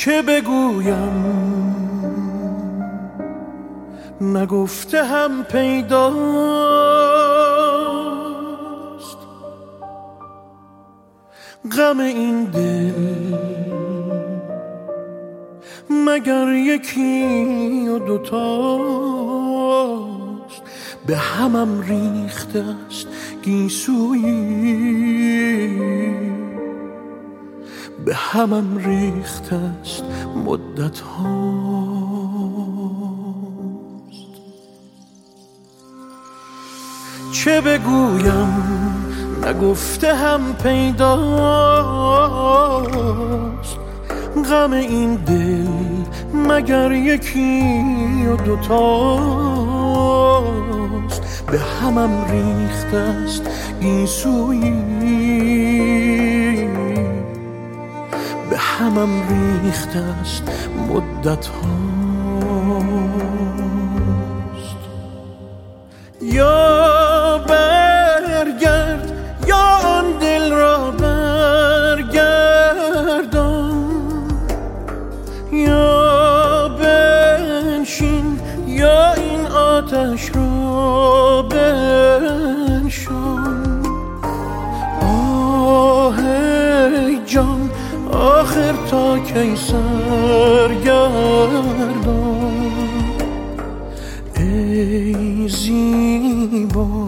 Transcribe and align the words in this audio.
چه 0.00 0.22
بگویم؟ 0.22 1.24
نگفته 4.20 5.04
هم 5.04 5.44
پیداست. 5.44 6.16
غم 11.76 12.00
این 12.00 12.44
دل 12.44 13.36
مگر 15.90 16.52
یکی 16.52 17.88
و 17.88 17.98
دوتاست. 17.98 19.42
به 21.06 21.16
همم 21.16 21.80
ریخته 21.80 22.64
است 22.88 23.06
گیسویی. 23.42 24.59
به 28.10 28.16
همم 28.16 28.78
ریخت 28.78 29.52
است 29.52 30.04
مدت 30.46 31.00
هاست 31.00 32.40
چه 37.32 37.60
بگویم؟ 37.60 38.64
نگفته 39.46 40.14
هم 40.14 40.40
پیداست. 40.62 41.20
غم 44.50 44.72
این 44.72 45.14
دل 45.14 45.66
مگر 46.34 46.92
یکی 46.92 48.26
و 48.26 48.36
دوتاست. 48.36 49.30
به 51.46 51.58
همم 51.58 52.24
ریخت 52.30 52.94
است 52.94 53.42
گیسویی 53.80 54.70
به 55.00 55.99
همم 58.80 59.12
ریخت 59.64 59.96
است 59.96 60.42
مدت 60.88 61.46
هاست. 61.46 61.70
یا 66.22 66.79
تا 88.90 89.18
کی 89.18 89.56
سرگردان 89.56 90.90
ای 94.36 95.48
زیبا. 95.48 96.99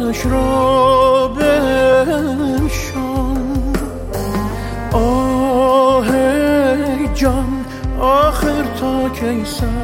آتش 0.00 0.26
را 0.26 1.28
بنشان 1.28 2.92
آه 4.92 6.06
جان 7.14 7.64
آخر 8.00 8.64
تا 8.80 9.08
کی 9.08 9.44
سرگردان. 9.44 9.80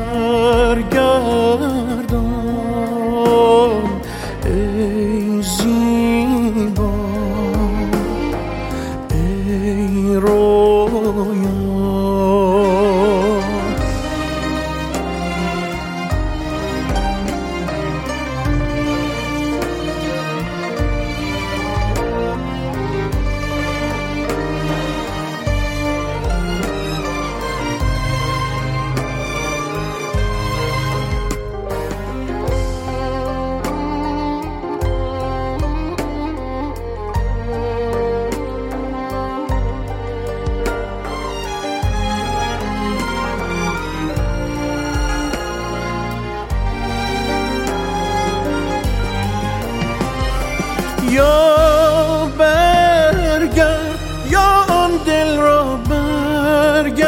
یا 51.11 52.31
برگرد 52.39 53.99
یا 54.31 54.65
آن 54.69 54.91
دل 55.06 55.37
را 55.37 55.78
برگردان. 55.91 57.06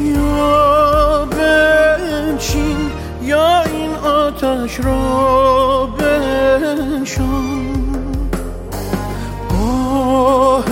یا 0.00 1.24
بنشین 1.24 2.90
یا 3.22 3.62
این 3.62 3.94
آتش 3.94 4.80
را 4.80 5.88
بنشان. 5.98 7.68
آه 9.60 10.64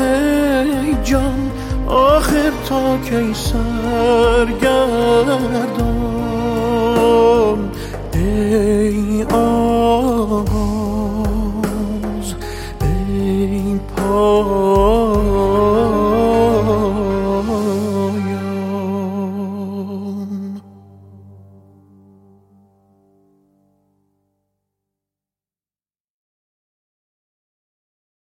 جان 1.04 1.50
آخر 1.88 2.52
تا 2.68 2.98
کی 2.98 3.34
سرگردان. 3.34 4.76
Oh. 14.08 14.65